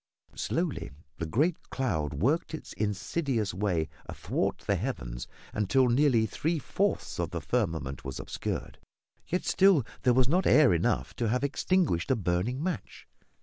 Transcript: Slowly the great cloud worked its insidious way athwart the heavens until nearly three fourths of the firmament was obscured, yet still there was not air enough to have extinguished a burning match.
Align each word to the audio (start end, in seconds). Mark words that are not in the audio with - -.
Slowly 0.33 0.89
the 1.19 1.27
great 1.27 1.69
cloud 1.69 2.15
worked 2.15 2.55
its 2.55 2.73
insidious 2.73 3.53
way 3.53 3.87
athwart 4.07 4.57
the 4.65 4.75
heavens 4.75 5.27
until 5.53 5.87
nearly 5.89 6.25
three 6.25 6.57
fourths 6.57 7.19
of 7.19 7.29
the 7.29 7.39
firmament 7.39 8.03
was 8.03 8.19
obscured, 8.19 8.79
yet 9.27 9.45
still 9.45 9.85
there 10.01 10.15
was 10.15 10.27
not 10.27 10.47
air 10.47 10.73
enough 10.73 11.15
to 11.17 11.29
have 11.29 11.43
extinguished 11.43 12.09
a 12.09 12.15
burning 12.15 12.63
match. 12.63 13.07